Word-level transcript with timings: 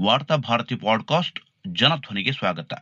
ವಾರ್ತಾ 0.00 0.36
ಭಾರತಿ 0.36 0.74
ಪಾಡ್ಕಾಸ್ಟ್ 0.74 1.40
ಜನಧ್ವನಿಗೆ 1.68 2.32
ಸ್ವಾಗತ. 2.32 2.72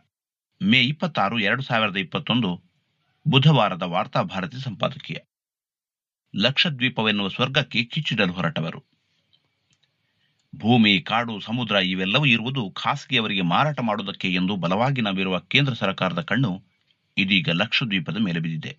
ಮೇ 0.61 0.79
ಇಪ್ಪತ್ತಾರು, 0.79 1.39
ಎರಡು 1.39 1.63
ಸಾವಿರದ 1.63 1.97
ಇಪ್ಪತ್ತೊಂದು, 1.97 2.63
ಬುಧವಾರದ 3.27 3.81
ವಾರ್ತಾ 3.81 4.21
ಭಾರತಿ 4.21 4.57
ಸಂಪಾದಕೀಯ. 4.57 5.17
ಲಕ್ಷದ್ವೀಪವೆನ್ನುವ 6.35 7.27
ಸ್ವರ್ಗಕ್ಕೆ 7.27 7.83
ಕಿಚ್ಚಿಡಲು 7.83 8.33
ಹೊರಟವರು. 8.33 8.83
ಭೂಮಿ, 10.55 11.01
ಕಾಡು, 11.01 11.39
ಸಮುದ್ರ 11.39 11.75
ಇವೆಲ್ಲವೂ 11.75 12.25
ಇರುವುದು 12.25 12.71
ಖಾಸಗಿಯವರಿಗೆ 12.71 13.41
ಮಾರಾಟ 13.41 13.79
ಮಾಡುವುದಕ್ಕೆ 13.79 14.33
ಎಂದು 14.33 14.55
ಬಲವಾಗಿ 14.55 15.01
ನಂಬಿರುವ 15.01 15.39
ಕೇಂದ್ರ 15.39 15.73
ಸರ್ಕಾರದ 15.73 16.21
ಕಣ್ಣು 16.21 16.63
ಇದೀಗ 17.17 17.49
ಲಕ್ಷದ್ವೀಪದ 17.49 18.17
ಮೇಲೆ 18.17 18.39
ಬಿದ್ದಿದೆ. 18.39 18.77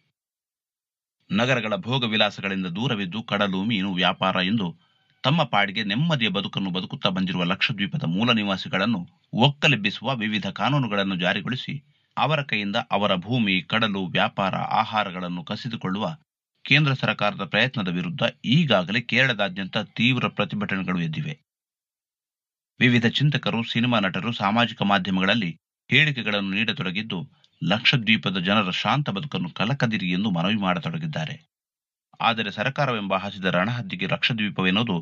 ನಗರಗಳ 1.32 1.77
ಭೋಗ 1.77 2.05
ವಿಲಾಸಗಳಿಂದ 2.05 2.66
ದೂರವಿದ್ದು 2.66 3.23
ಕಡಲು, 3.23 3.64
ಮೀನು 3.64 3.95
ವ್ಯಾಪಾರ 3.95 4.36
ಎಂದು 4.36 4.88
ತಮ್ಮ 5.23 5.43
ಪಾಡಿಗೆ 5.43 5.85
ನೆಮ್ಮದಿಯ 5.85 6.29
ಬದುಕನ್ನು 6.29 6.71
ಬದುಕುತ್ತಾ 6.71 7.09
ಬಂದಿರುವ 7.09 7.45
ಲಕ್ಷದ್ವೀಪದ 7.45 8.05
ಮೂಲ 8.07 8.32
ನಿವಾಸಿಗಳನ್ನು 8.32 9.00
ಒಕ್ಕಲೆಬ್ಬಿಸುವ 9.32 10.14
ವಿವಿಧ 10.14 10.46
ಕಾನೂನುಗಳನ್ನು 10.46 11.17
ಜಾರಿಗೊಳಿಸಿ 11.17 11.75
ಅವರ 12.17 12.43
ಕೈಯಿಂದ 12.43 12.76
ಅವರ 12.90 13.14
ಭೂಮಿ, 13.17 13.62
ಕಡಲು, 13.62 14.07
ವ್ಯಾಪಾರ, 14.07 14.54
ಆಹಾರಗಳನ್ನು 14.54 15.45
ಕಸಿದುಕೊಳ್ಳುವ 15.45 16.17
ಕೇಂದ್ರ 16.64 16.93
ಸರ್ಕಾರದ 16.95 17.45
ಪ್ರಯತ್ನದ 17.45 17.89
ವಿರುದ್ಧ 17.89 18.23
ಈಗಾಗಲೇ 18.45 19.00
ಕೇರಳದಾದ್ಯಂತ 19.00 19.76
ತೀವ್ರ 19.76 20.29
ಪ್ರತಿಭಟನೆಗಳು 20.29 21.00
ಎದ್ದಿವೆ. 21.00 21.35
ವಿವಿಧ 22.81 23.07
ಚಿಂತಕರು, 23.07 23.62
ಸಿನಿಮಾ 23.62 24.00
ನಟರು, 24.00 24.32
ಸಾಮಾಜಿಕ 24.32 24.82
ಮಾಧ್ಯಮಗಳಲ್ಲಿ 24.82 25.59
ಹೇಳಿಕೆಗಳನ್ನು 25.90 26.50
ನೀಡತೊಡಗಿದ್ದು, 26.50 27.18
ಲಕ್ಷದ್ವೀಪದ 27.64 28.39
ಜನರ 28.39 28.71
ಶಾಂತ 28.71 29.11
ಬದುಕನ್ನು 29.11 29.50
ಕಲಕದಿರಿ 29.50 30.11
ಎಂದು 30.11 30.31
ಮನವಿ 30.31 30.57
ಮಾಡತೊಡಗಿದ್ದಾರೆ. 30.57 31.57
ಆದರೆ 32.20 32.50
ಸರಕಾರವೆಂಬ 32.53 33.14
ಹಸಿದ 33.17 33.45
ರಣಹದ್ದಿಗೆ 33.45 34.06
ಲಕ್ಷದ್ವೀಪವೆನ್ನುವುದು 34.06 34.97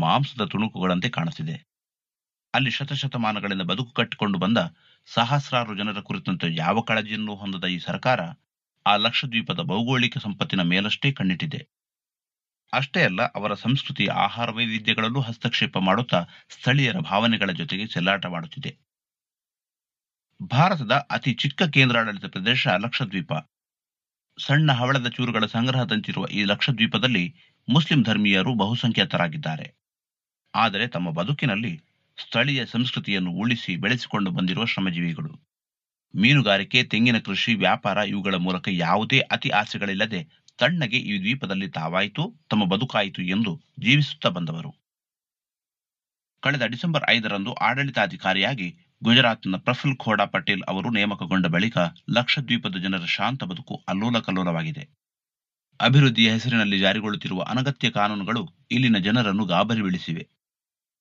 ಮಾಂಸದ 0.00 0.44
ತುಣುಕುಗಳಂತೆ 0.44 1.08
ಕಾಣಿಸಿದೆ 1.10 1.56
ಅಲ್ಲಿ 2.54 2.70
ಶತಶತಮಾನಗಳಿಂದ 2.70 3.62
ಬದುಕು 3.62 3.92
ಕಟ್ಟಿಕೊಂಡು 3.92 4.38
ಬಂದ 4.38 4.58
ಸಹಸ್ರಾರು 5.08 5.74
ಜನರ 5.74 6.00
ಕುರಿತಂತೆ 6.00 6.54
ಯಾವ 6.54 6.80
ಕಾಳಜಿಯನ್ನೂ 6.80 7.34
ಹೊಂದದ 7.34 7.64
ಈ 7.64 7.78
ಸರ್ಕಾರ 7.78 8.20
ಆ 8.86 8.96
ಲಕ್ಷದ್ವೀಪದ 8.96 9.60
ಭೌಗೋಳಿಕ 9.62 10.18
ಸಂಪತ್ತಿನ 10.18 10.62
ಮೇಲಷ್ಟೇ 10.62 11.12
ಕಣ್ಣಿಟ್ಟಿದೆ. 11.12 11.60
ಅಷ್ಟೇ 12.72 13.02
ಅಲ್ಲ, 13.02 13.20
ಅವರ 13.34 13.54
ಸಂಸ್ಕೃತಿ 13.54 14.06
ಆಹಾರ 14.16 14.50
ವೈವಿಧ್ಯಗಳಲ್ಲೂ 14.50 15.20
ಹಸ್ತಕ್ಷೇಪ 15.20 15.78
ಮಾಡುತ್ತಾ 15.78 16.20
ಸ್ಥಳೀಯರ 16.50 16.98
ಭಾವನೆಗಳ 17.00 17.50
ಜೊತೆಗೆ 17.52 17.86
ಚೆಲ್ಲಾಟ 17.86 18.26
ಮಾಡುತ್ತಿದೆ 18.26 18.72
ಭಾರತದ 20.50 21.06
ಅತಿ 21.10 21.34
ಚಿಕ್ಕ 21.34 21.62
ಕೇಂದ್ರಾಡಳಿತ 21.74 22.24
ಪ್ರದೇಶ 22.26 22.68
ಲಕ್ಷದ್ವೀಪ. 22.80 23.32
ಸಣ್ಣ 24.46 24.72
ಹವಳದ 24.72 25.08
ಚೂರುಗಳ 25.08 25.46
ಸಂಗ್ರಹದಂತಿರುವ 25.46 26.26
ಈ 26.26 26.44
ಲಕ್ಷದ್ವೀಪದಲ್ಲಿ 26.44 27.34
ಮುಸ್ಲಿಂ 27.68 28.02
ಧರ್ಮೀಯರು 28.02 28.54
ಬಹುಸಂಖ್ಯಾತರಾಗಿದ್ದಾರೆ. 28.54 29.74
ಆದರೆ 30.54 30.86
ತಮ್ಮ 30.86 31.10
ಬದುಕಿನಲ್ಲಿ 31.10 31.80
ಸ್ಥಳೀಯ 32.18 32.66
ಸಂಸ್ಕೃತಿಯನ್ನು 32.66 33.30
ಉಳಿಸಿ 33.30 33.76
ಬೆಳೆಸಿಕೊಂಡು 33.76 34.30
ಬಂದಿರುವ 34.30 34.64
ಶ್ರಮಜೀವಿಗಳು. 34.64 35.32
ಮೀನುಗಾರಿಕೆ, 36.14 36.82
ತೆಂಗಿನ 36.82 37.18
ಕೃಷಿ, 37.18 37.54
ವ್ಯಾಪಾರ 37.54 37.96
ಇವುಗಳ 37.96 38.34
ಮೂಲಕ 38.34 38.68
ಯಾವುದೇ 38.72 39.20
ಅತಿ 39.20 39.48
ಆಸೆಗಳಿಲ್ಲದೆ 39.48 40.28
ತಣ್ಣಗೆ 40.58 40.96
ಈ 40.96 41.18
ದ್ವೀಪದಲ್ಲಿ 41.18 41.68
ತಾವಾಯಿತು, 41.68 42.34
ತಮ್ಮ 42.50 42.64
ಬದುಕಾಯಿತು 42.64 43.22
ಎಂದು 43.22 43.62
ಜೀವಿಸುತ್ತಾ 43.80 44.28
ಬಂದವರು. 44.28 44.70
ಕಳೆದ 46.42 46.62
ಡಿಸೆಂಬರ್ 46.62 47.04
ಐದರಂದು 47.10 47.52
ಆಡಳಿತಾಧಿಕಾರಿಯಾಗಿ 47.52 48.76
ಗುಜರಾತ್ನ 49.02 49.56
ಪ್ರಫುಲ್ 49.56 49.96
ಖೋಡಾ 49.96 50.24
ಪಟೇಲ್ 50.24 50.62
ಅವರು 50.68 50.90
ನೇಮಕಗೊಂಡ 50.90 51.46
ಬಳಿಕ 51.46 51.78
ಲಕ್ಷದ್ವೀಪದ 52.10 52.76
ಜನರ 52.76 53.04
ಶಾಂತ 53.04 53.44
ಬದುಕು 53.44 53.84
ಅಲ್ಲೋಲ 53.88 54.18
ಕಲ್ಲೋಲವಾಗಿದೆ. 54.18 54.88
ಅಭಿವೃದ್ಧಿಯ 55.80 56.32
ಹೆಸರಿನಲ್ಲಿ 56.32 56.78
ಜಾರಿಗೊಳ್ಳುತ್ತಿರುವ 56.78 57.42
ಅನಗತ್ಯ 57.42 57.90
ಕಾನೂನುಗಳು 57.90 58.66
ಇಲ್ಲಿನ 58.70 58.98
ಜನರನ್ನು 58.98 59.44
ಗಾಬರಿ 59.44 59.82
ಬೀಳಿಸಿವೆ. 59.82 60.28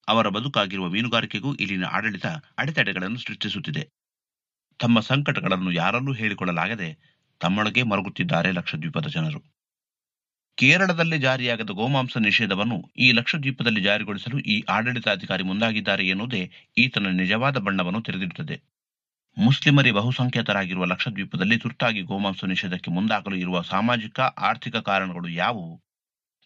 ಅವರ 0.08 0.30
ಬದುಕಾಗಿರುವ 0.30 0.90
ಮೀನುಗಾರಿಕೆಗೂ 0.90 1.56
ಇಲ್ಲಿನ 1.56 1.86
ಆಡಳಿತ 1.86 2.26
ಅಡೆತಡೆಗಳನ್ನು 2.58 3.18
ಸೃಷ್ಟಿಸುತ್ತಿದೆ. 3.18 3.90
ತಮ್ಮ 4.80 5.00
ಸಂಕಟಗಳನ್ನು 5.00 5.72
ಯಾರಲ್ಲೂ 5.72 6.14
ಹೇಳಿಕೊಳ್ಳಲಾಗದೆ 6.14 7.20
ತಮ್ಮೊಳಗೆ 7.40 7.84
ಮರುಗುತ್ತಿದ್ದಾರೆ 7.84 8.52
ಲಕ್ಷದ್ವೀಪದ 8.52 9.08
ಜನರು. 9.08 9.59
ಕೇರಳದಲ್ಲಿ 10.60 11.20
ಜಾರಿಯಾಗದ 11.20 11.70
ಗೋಮಾಂಸ 11.70 12.18
ನಿಷೇಧವನ್ನು 12.18 12.92
ಈ 12.98 13.12
ಲಕ್ಷದ್ವೀಪದಲ್ಲಿ 13.12 13.82
ಜಾರಿಗೊಳಿಸಲು 13.82 14.40
ಈ 14.40 14.64
ಆಡಳಿತಾಧಿಕಾರಿ 14.70 15.44
ಮುಂದಾಗಿದ್ದಾರೆ 15.44 16.08
ಎನ್ನುವುದೇ 16.08 16.52
ಈತನ 16.78 17.08
ನಿಜವಾದ 17.08 17.58
ಬಣ್ಣವನ್ನು 17.58 18.02
ತೆರೆದಿಡುತ್ತದೆ. 18.02 18.62
ಮುಸ್ಲಿಮರೇ 19.38 19.92
ಬಹುಸಂಖ್ಯಾತರಾಗಿರುವ 19.92 20.86
ಲಕ್ಷದ್ವೀಪದಲ್ಲಿ 20.86 21.58
ತುರ್ತಾಗಿ 21.58 22.02
ಗೋಮಾಂಸ 22.02 22.46
ನಿಷೇಧಕ್ಕೆ 22.46 22.92
ಮುಂದಾಗಲು 22.92 23.36
ಇರುವ 23.36 23.62
ಸಾಮಾಜಿಕ, 23.62 24.20
ಆರ್ಥಿಕ 24.20 24.76
ಕಾರಣಗಳು 24.76 25.28
ಯಾವುವು? 25.28 25.82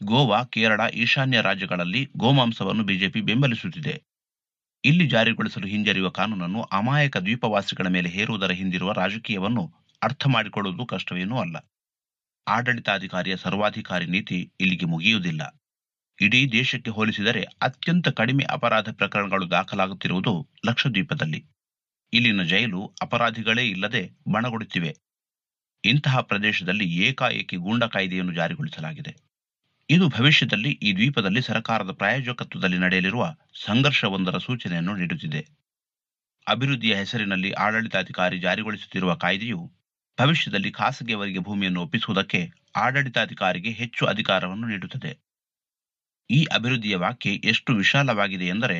ಗೋವಾ, 0.03 0.43
ಕೇರಳ, 0.43 0.81
ಈಶಾನ್ಯ 0.93 1.41
ರಾಜ್ಯಗಳಲ್ಲಿ 1.41 2.09
ಗೋಮಾಂಸವನ್ನು 2.17 2.83
ಬಿಜೆಪಿ 2.83 3.21
ಬೆಂಬಲಿಸುತ್ತಿದೆ. 3.21 4.03
ಇಲ್ಲಿ 4.83 5.07
ಜಾರಿಗೊಳಿಸಲು 5.07 5.67
ಹಿಂಜರಿಯುವ 5.67 6.09
ಕಾನೂನನ್ನು 6.09 6.63
ಅಮಾಯಕ 6.63 7.17
ದ್ವೀಪವಾಸಿಗಳ 7.17 7.87
ಮೇಲೆ 7.87 8.09
ಹೇರುವುದರ 8.09 8.51
ಹಿಂದಿರುವ 8.51 8.91
ರಾಜಕೀಯವನ್ನು 8.91 9.73
ಅರ್ಥ 10.03 10.27
ಮಾಡಿಕೊಳ್ಳುವುದು 10.27 10.85
ಕಷ್ಟವೇನೂ 10.85 11.37
ಅಲ್ಲ. 11.37 11.55
ಆಡಳಿತಾಧಿಕಾರಿಯ 12.47 13.37
ಸರ್ವಾಧಿಕಾರಿ 13.37 14.05
ನೀತಿ 14.05 14.51
ಇಲ್ಲಿಗೆ 14.59 14.85
ಮುಗಿಯುವುದಿಲ್ಲ. 14.85 15.63
ಇಡೀ 16.21 16.51
ದೇಶಕ್ಕೆ 16.51 16.91
ಹೋಲಿಸಿದರೆ 16.91 17.43
ಅತ್ಯಂತ 17.61 18.07
ಕಡಿಮೆ 18.07 18.43
ಅಪರಾಧ 18.43 18.89
ಪ್ರಕರಣಗಳು 18.89 19.51
ದಾಖಲಾಗುತ್ತಿರುವುದು 19.51 20.49
ಲಕ್ಷದ್ವೀಪದಲ್ಲಿ. 20.65 21.45
ಇಲ್ಲಿನ 22.13 22.43
ಜೈಲು 22.43 22.93
ಅಪರಾಧಿಗಳೇ 23.01 23.69
ಇಲ್ಲದೆ 23.69 24.09
ಬಣಗೊಡುತ್ತಿವೆ. 24.31 24.95
ಇಂತಹ 25.83 26.19
ಪ್ರದೇಶದಲ್ಲಿ 26.21 26.85
ಏಕಾಏಕಿ 26.85 27.55
ಗೂಂಡಾ 27.55 27.87
ಕಾಯ್ದೆಯನ್ನು 27.87 28.33
ಜಾರಿಗೊಳಿಸಲಾಗಿದೆ. 28.33 29.13
ಇದು 29.89 30.09
ಭವಿಷ್ಯದಲ್ಲಿ 30.09 30.71
ಈ 30.71 30.93
ದ್ವೀಪದಲ್ಲಿ 30.93 31.41
ಸರ್ಕಾರದ 31.41 31.91
ಪ್ರಾಯೋಜಕತ್ವದಲ್ಲಿ 31.91 32.77
ನಡೆಯಲಿರುವ 32.77 33.35
ಸಂಘರ್ಷವೊಂದರ 33.65 34.37
ಸೂಚನೆಯನ್ನು 34.37 34.95
ನೀಡುತ್ತಿದೆ. 34.95 35.41
ಅಭಿವೃದ್ಧಿಯ 36.47 36.95
ಹೆಸರಿನಲ್ಲಿ 36.95 37.51
ಆಡಳಿತಾಧಿಕಾರಿ 37.51 38.39
ಜಾರಿಗೊಳಿಸುತ್ತಿರುವ 38.39 39.15
ಕಾಯ್ದೆಯು 39.15 39.71
ಭವಿಷ್ಯದಲ್ಲಿ 40.19 40.71
ಖಾಸಗಿಯವರಿಗೆ 40.71 41.39
ಭೂಮಿಯನ್ನು 41.39 41.81
ಒಪ್ಪಿಸುವುದಕ್ಕೆ 41.81 42.51
ಆಡಳಿತಾಧಿಕಾರಿಗೆ 42.75 43.71
ಹೆಚ್ಚು 43.71 44.05
ಅಧಿಕಾರವನ್ನು 44.05 44.67
ನೀಡುತ್ತದೆ. 44.67 45.17
ಈ 46.29 46.45
ಅಭಿವೃದ್ಧಿಯ 46.45 46.95
ವಾಕ್ಯ 46.95 47.29
ಎಷ್ಟು 47.29 47.73
ವಿಶಾಲವಾಗಿದೆ 47.73 48.45
ಎಂದರೆ 48.45 48.77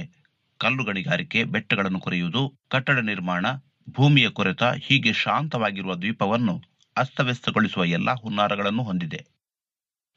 ಕಲ್ಲು 0.60 0.84
ಗಣಿಗಾರಿಕೆ 0.84 1.44
ಬೆಟ್ಟಗಳನ್ನು 1.44 2.00
ಕೊರೆಯುವುದು, 2.00 2.60
ಕಟ್ಟಡ 2.70 3.00
ನಿರ್ಮಾಣ, 3.00 3.46
ಭೂಮಿಯ 3.90 4.30
ಕೊರೆತ, 4.30 4.64
ಹೀಗೆ 4.64 5.14
ಶಾಂತವಾಗಿರುವ 5.14 5.96
ದ್ವೀಪವನ್ನು 5.96 6.62
ಅಸ್ತವ್ಯಸ್ತಗೊಳಿಸುವ 6.98 7.86
ಎಲ್ಲಾ 7.86 8.14
ಹುನ್ನಾರಗಳನ್ನು 8.14 8.84
ಹೊಂದಿದೆ. 8.84 9.26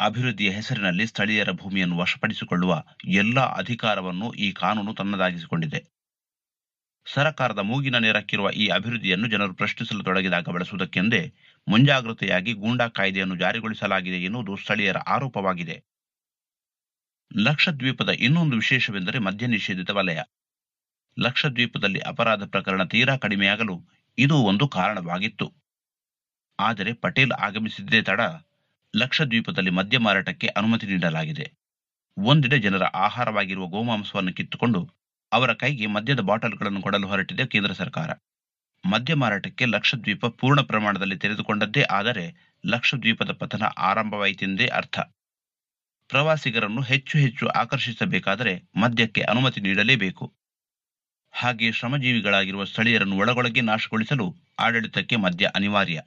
ಅಭಿವೃದ್ಧಿಯ 0.01 0.51
ಹೆಸರಿನಲ್ಲಿ 0.51 1.07
ಸ್ಥಳೀಯರ 1.07 1.53
ಭೂಮಿಯನ್ನು 1.53 1.99
ವಶಪಡಿಸಿಕೊಳ್ಳುವ 1.99 2.85
ಎಲ್ಲಾ 3.05 3.43
ಅಧಿಕಾರವನ್ನು 3.43 4.33
ಈ 4.33 4.53
ಕಾನೂನು 4.53 4.95
ತನ್ನದಾಗಿಸಿಕೊಂಡಿದೆ. 4.95 5.96
ಸರಕಾರದ 7.07 7.59
ಮೂಗಿನ 7.59 7.99
ನೇರಕ್ಕಿರುವ 7.99 8.51
ಈ 8.51 8.69
ಅಭಿವೃದ್ಧಿಯನ್ನು 8.69 9.29
ಜನರು 9.29 9.55
ಪ್ರಶ್ನಿಸಲು 9.55 10.03
ತೊಡಗಿದಾಗ 10.03 10.49
ಬಳಸುವುದಕ್ಕೆಂದೇ 10.49 11.21
ಮುಂಜಾಗ್ರತೆಯಾಗಿ 11.69 12.53
ಗೂಂಡಾ 12.53 12.89
ಕಾಯ್ದೆಯನ್ನು 12.89 13.37
ಜಾರಿಗೊಳಿಸಲಾಗಿದೆ 13.37 14.23
ಎನ್ನುವುದು 14.23 14.57
ಸ್ಥಳೀಯರ 14.57 14.97
ಆರೋಪವಾಗಿದೆ. 14.97 15.77
ಲಕ್ಷದ್ವೀಪದ 17.37 18.09
ಇನ್ನೊಂದು 18.09 18.57
ವಿಶೇಷವೆಂದರೆ 18.57 19.19
ಮದ್ಯ 19.19 19.47
ನಿಷೇಧಿತ 19.47 19.91
ವಲಯ. 19.91 20.21
ಲಕ್ಷದ್ವೀಪದಲ್ಲಿ 21.19 22.01
ಅಪರಾಧ 22.01 22.43
ಪ್ರಕರಣ 22.45 22.85
ತೀರಾ 22.85 23.17
ಕಡಿಮೆಯಾಗಲು 23.17 23.77
ಇದು 24.19 24.37
ಒಂದು 24.37 24.69
ಕಾರಣವಾಗಿತ್ತು. 24.69 25.47
ಆದರೆ 26.59 26.93
ಪಟೇಲ್ 26.93 27.33
ಆಗಮಿಸಿದ್ದೇ 27.33 28.03
ತಡ 28.03 28.21
ಲಕ್ಷದ್ವೀಪದಲ್ಲಿ 28.95 29.71
ಮದ್ಯ 29.71 29.99
ಮಾರಾಟಕ್ಕೆ 29.99 30.47
ಅನುಮತಿ 30.47 30.87
ನೀಡಲಾಗಿದೆ. 30.87 31.47
ಒಂದೆಡೆ 32.17 32.59
ಜನರ 32.59 32.85
ಆಹಾರವಾಗಿರುವ 32.85 33.67
ಗೋಮಾಂಸವನ್ನು 33.67 34.33
ಕಿತ್ತುಕೊಂಡು 34.35 34.81
ಅವರ 35.33 35.53
ಕೈಗೆ 35.53 35.87
ಮದ್ಯದ 35.87 36.21
ಬಾಟಲ್ಗಳನ್ನು 36.21 36.83
ಕೊಡಲು 36.83 37.09
ಹೊರಟಿದೆ 37.09 37.47
ಕೇಂದ್ರ 37.47 37.73
ಸರ್ಕಾರ. 37.73 38.11
ಮದ್ಯ 38.87 39.15
ಮಾರಾಟಕ್ಕೆ 39.15 39.65
ಲಕ್ಷದ್ವೀಪ 39.65 40.27
ಪೂರ್ಣ 40.27 40.61
ಪ್ರಮಾಣದಲ್ಲಿ 40.61 41.19
ತೆರೆದುಕೊಂಡದ್ದೇ 41.19 41.83
ಆದರೆ 41.83 42.57
ಲಕ್ಷದ್ವೀಪದ 42.67 43.33
ಪತನ 43.33 43.63
ಆರಂಭವಾಯಿತೆಂದೇ 43.63 44.67
ಅರ್ಥ. 44.67 44.99
ಪ್ರವಾಸಿಗರನ್ನು 46.09 46.83
ಹೆಚ್ಚು 46.83 47.19
ಹೆಚ್ಚು 47.19 47.49
ಆಕರ್ಷಿಸಬೇಕಾದರೆ 47.49 48.63
ಮದ್ಯಕ್ಕೆ 48.77 49.21
ಅನುಮತಿ 49.21 49.61
ನೀಡಲೇಬೇಕು. 49.61 50.33
ಹಾಗೆ 51.33 51.73
ಶ್ರಮಜೀವಿಗಳಾಗಿರುವ 51.73 52.65
ಸ್ಥಳೀಯರನ್ನು 52.65 53.17
ಒಳಗೊಳಗೆ 53.17 53.61
ನಾಶಗೊಳಿಸಲು 53.61 54.37
ಆಡಳಿತಕ್ಕೆ 54.59 55.17
ಮದ್ಯ 55.17 55.51
ಅನಿವಾರ್ಯ. 55.55 56.01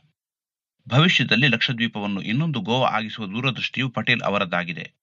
ಭವಿಷ್ಯದಲ್ಲಿ 0.90 1.48
ಲಕ್ಷದ್ವೀಪವನ್ನು 1.48 2.22
ಇನ್ನೊಂದು 2.22 2.60
ಗೋವಾ 2.60 2.90
ಆಗಿಸುವ 2.90 3.26
ದೂರದೃಷ್ಟಿಯು 3.26 3.90
ಪಟೇಲ್ 3.90 4.22
ಅವರದ್ದಾಗಿದೆ. 4.22 4.99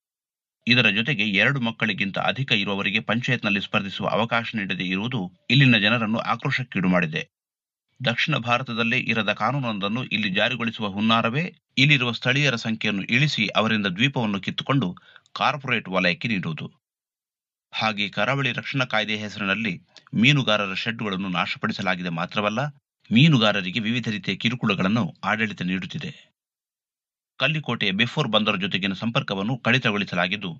ಇದರ 0.67 0.87
ಜೊತೆಗೆ 0.89 1.25
ಎರಡು 1.31 1.59
ಮಕ್ಕಳಿಗಿಂತ 1.59 2.17
ಅಧಿಕ 2.17 2.51
ಇರುವವರಿಗೆ 2.51 2.99
ಪಂಚಾಯತ್ನಲ್ಲಿ 2.99 3.61
ಸ್ಪರ್ಧಿಸುವ 3.61 4.07
ಅವಕಾಶ 4.07 4.55
ನೀಡದೆ 4.55 4.83
ಇರುವುದು 4.83 5.19
ಇಲ್ಲಿನ 5.49 5.77
ಜನರನ್ನು 5.77 6.19
ಆಕ್ರೋಶಕ್ಕೀಡು 6.19 6.87
ಮಾಡಿದೆ. 6.87 7.21
ದಕ್ಷಿಣ 7.99 8.37
ಭಾರತದಲ್ಲೇ 8.37 8.97
ಇರದ 8.99 9.33
ಕಾನೂನೊಂದನ್ನು 9.33 10.03
ಇಲ್ಲಿ 10.05 10.29
ಜಾರಿಗೊಳಿಸುವ 10.29 10.87
ಹುನ್ನಾರವೇ 10.87 11.43
ಇಲ್ಲಿರುವ 11.77 12.11
ಸ್ಥಳೀಯರ 12.11 12.55
ಸಂಖ್ಯೆಯನ್ನು 12.55 13.03
ಇಳಿಸಿ 13.03 13.47
ಅವರಿಂದ 13.55 13.87
ದ್ವೀಪವನ್ನು 13.87 14.39
ಕಿತ್ತುಕೊಂಡು 14.39 14.87
ಕಾರ್ಪೊರೇಟ್ 15.35 15.89
ವಲಯಕ್ಕೆ 15.89 16.27
ನೀಡುವುದು. 16.27 16.67
ಹಾಗೆ 17.73 18.09
ಕರಾವಳಿ 18.09 18.51
ರಕ್ಷಣಾ 18.51 18.85
ಕಾಯ್ದೆ 18.85 19.15
ಹೆಸರಿನಲ್ಲಿ 19.17 19.73
ಮೀನುಗಾರರ 20.13 20.73
ಶೆಡ್ಗಳನ್ನು 20.73 21.29
ನಾಶಪಡಿಸಲಾಗಿದೆ 21.29 22.09
ಮಾತ್ರವಲ್ಲ 22.09 22.61
ಮೀನುಗಾರರಿಗೆ 23.09 23.79
ವಿವಿಧ 23.79 24.07
ರೀತಿಯ 24.09 24.35
ಕಿರುಕುಳಗಳನ್ನು 24.35 25.03
ಆಡಳಿತ 25.23 25.61
ನೀಡುತ್ತಿದೆ. 25.61 26.11
ಕಲ್ಲಿಕೋಟೆಯ 27.39 27.91
ಬೆಫೋರ್ 27.91 28.27
ಬಂದರ 28.27 28.55
ಜೊತೆಗಿನ 28.55 28.93
ಸಂಪರ್ಕವನ್ನು 28.93 29.55
ಕಡಿತಗೊಳಿಸಲಾಗಿದ್ದು, 29.57 30.51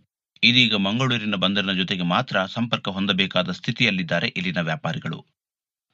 ಇದೀಗ 0.44 0.76
ಮಂಗಳೂರಿನ 0.88 1.36
ಬಂದರಿನ 1.36 1.72
ಜೊತೆಗೆ 1.72 2.06
ಮಾತ್ರ 2.14 2.46
ಸಂಪರ್ಕ 2.46 2.88
ಹೊಂದಬೇಕಾದ 2.90 3.52
ಸ್ಥಿತಿಯಲ್ಲಿದ್ದಾರೆ 3.52 4.28
ಇಲ್ಲಿನ 4.40 4.62
ವ್ಯಾಪಾರಿಗಳು. 4.62 5.20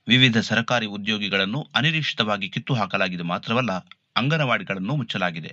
ವಿವಿಧ 0.07 0.38
ಸರ್ಕಾರಿ 0.50 0.85
ಉದ್ಯೋಗಿಗಳನ್ನು 0.85 1.59
ಅನಿರೀಕ್ಷಿತವಾಗಿ 1.75 2.47
ಕಿತ್ತು 2.50 2.74
ಹಾಕಲಾಗಿದೆ 2.74 3.24
ಮಾತ್ರವಲ್ಲ, 3.24 3.74
ಅಂಗನವಾಡಿಗಳನ್ನು 4.15 4.95
ಮುಚ್ಚಲಾಗಿದೆ. 4.95 5.51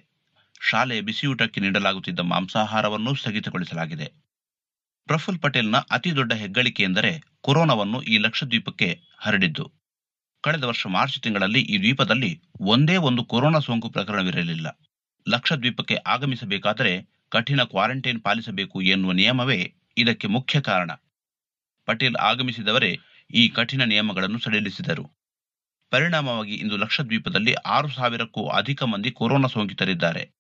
ಶಾಲೆ 0.61 0.97
ಬಿಸಿಯೂಟಕ್ಕೆ 1.00 1.61
ನೀಡಲಾಗುತ್ತಿದ್ದ 1.61 2.23
ಮಾಂಸಾಹಾರವನ್ನು 2.33 3.12
ಸ್ಥಗಿತಗೊಳಿಸಲಾಗಿದೆ. 3.15 4.09
ಪ್ರಫುಲ್ 5.09 5.41
ಪಟೇಲ್ನ 5.41 5.76
ಅತಿ 5.91 6.11
ದೊಡ್ಡ 6.17 6.33
ಹೆಗ್ಗಳಿಕೆ 6.33 6.83
ಎಂದರೆ 6.83 7.12
ಕೊರೋನಾವನ್ನು 7.41 7.99
ಈ 8.03 8.17
ಲಕ್ಷದ್ವೀಪಕ್ಕೆ 8.19 8.88
ಹರಡಿದ್ದು. 9.19 9.65
ಕಳೆದ 10.44 10.65
ವರ್ಷ 10.65 10.83
ಮಾರ್ಚ್ 10.97 11.19
ತಿಂಗಳಲ್ಲಿ 11.25 11.61
ಈ 11.61 11.79
ದ್ವೀಪದಲ್ಲಿ 11.79 12.31
ಒಂದೇ 12.75 12.97
ಒಂದು 13.09 13.23
ಕೊರೋನಾ 13.25 13.61
ಸೋಂಕು 13.61 13.88
ಪ್ರಕರಣವಿರಲಿಲ್ಲ. 13.88 14.69
ಲಕ್ಷದ್ವೀಪಕ್ಕೆ 15.28 15.96
ಆಗಮಿಸಬೇಕಾದರೆ 16.06 17.06
ಕಠಿಣ 17.28 17.62
ಕ್ವಾರಂಟೈನ್ 17.62 18.22
ಪಾಲಿಸಬೇಕು 18.22 18.82
ಎನ್ನುವ 18.82 19.12
ನಿಯಮವೇ 19.12 19.75
ಇದಕ್ಕೆ 19.96 20.26
ಮುಖ್ಯ 20.26 20.61
ಕಾರಣ. 20.61 20.90
ಪಟೇಲ್ 21.87 22.17
ಆಗಮಿಸಿದವರೇ 22.17 22.99
ಈ 23.34 23.49
ಕಠಿಣ 23.49 23.82
ನಿಯಮಗಳನ್ನು 23.82 24.38
ಸಡಿಲಿಸಿದರು. 24.38 25.20
ಪರಿಣಾಮವಾಗಿ 25.90 26.55
ಇಂದು 26.55 26.76
ಲಕ್ಷದ್ವೀಪದಲ್ಲಿ 26.76 27.55
ಆರು 27.55 27.88
ಸಾವಿರಕ್ಕೂ 27.88 28.49
ಅಧಿಕ 28.49 28.82
ಮಂದಿ 28.82 29.11
ಕೊರೋನಾ 29.11 29.49
ಸೋಂಕಿತರಿದ್ದಾರೆ. 29.49 30.31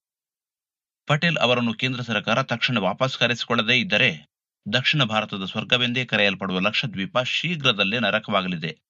ಪಟೇಲ್ 1.06 1.38
ಅವರನ್ನು 1.38 1.74
ಕೇಂದ್ರ 1.74 2.00
ಸರ್ಕಾರ 2.00 2.42
ತಕ್ಷಣ 2.42 2.78
ವಾಪಸ್ 2.78 3.18
ಕರೆಸಿಕೊಳ್ಳದೇ 3.18 3.80
ಇದ್ದರೆ 3.80 4.30
ದಕ್ಷಿಣ 4.72 5.02
ಭಾರತದ 5.02 5.44
ಸ್ವರ್ಗವೆಂದೇ 5.44 6.04
ಕರೆಯಲ್ಪಡುವ 6.04 6.58
ಲಕ್ಷದ್ವೀಪ 6.58 7.18
ಶೀಘ್ರದಲ್ಲೇ 7.18 7.98
ನರಕವಾಗಲಿದೆ. 7.98 8.89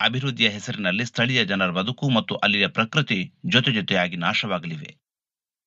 ಅಭಿವೃದ್ಧಿಯ 0.00 0.48
ಹೆಸರಿನಲ್ಲಿ 0.48 1.04
ಸ್ಥಳೀಯ 1.04 1.40
ಜನರ 1.44 1.70
ಬದುಕು 1.70 2.08
ಮತ್ತು 2.08 2.34
ಅಲ್ಲಿಯ 2.36 2.66
ಪ್ರಕೃತಿ 2.68 3.18
ಜೊತೆ 3.46 3.72
ಜೊತೆಯಾಗಿ 3.72 4.16
ನಾಶವಾಗಲಿವೆ. 4.16 4.90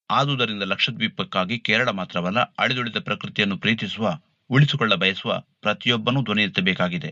ಆದುದರಿಂದ 0.09 0.63
ಲಕ್ಷದ್ವೀಪಕ್ಕಾಗಿ 0.63 1.59
ಕೇರಳ 1.59 1.89
ಮಾತ್ರವಲ್ಲ, 1.89 2.39
ಅಳಿದುಳಿದ 2.59 2.99
ಪ್ರಕೃತಿಯನ್ನು 2.99 3.57
ಪ್ರೀತಿಸುವ 3.57 4.07
ಉಳಿಸಿಕೊಳ್ಳ 4.49 4.93
ಬಯಸುವ 4.93 5.31
ಪ್ರತಿಯೊಬ್ಬನೂ 5.61 6.21
ಧ್ವನಿ 6.21 6.43
ಎತ್ತಬೇಕಾಗಿದೆ 6.43 7.11